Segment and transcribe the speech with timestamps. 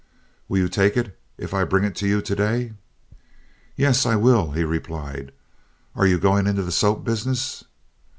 [0.49, 2.73] "Will you take it if I bring it to you to day?"
[3.75, 5.31] "Yes, I will," he replied.
[5.95, 7.65] "Are you going into the soap business?"